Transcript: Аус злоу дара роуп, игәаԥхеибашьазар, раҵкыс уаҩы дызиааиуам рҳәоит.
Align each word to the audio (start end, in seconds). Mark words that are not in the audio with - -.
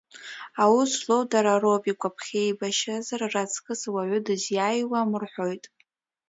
Аус 0.61 0.91
злоу 1.01 1.23
дара 1.31 1.53
роуп, 1.61 1.83
игәаԥхеибашьазар, 1.91 3.21
раҵкыс 3.33 3.81
уаҩы 3.93 4.19
дызиааиуам 4.25 5.09
рҳәоит. 5.23 5.63